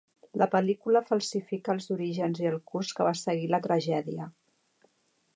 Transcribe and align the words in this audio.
La 0.41 0.45
pel·lícula 0.53 1.01
falsifica 1.09 1.75
els 1.75 1.89
orígens 1.95 2.41
i 2.43 2.49
el 2.51 2.57
curs 2.71 2.93
que 2.99 3.07
va 3.09 3.11
seguir 3.19 3.51
la 3.53 3.59
tragèdia. 3.67 4.31